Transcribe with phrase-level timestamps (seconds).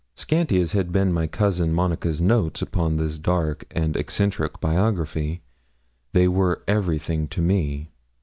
[0.15, 5.43] Scanty as had been my cousin Monica's notes upon this dark and eccentric biography,
[6.11, 7.91] they were everything to me.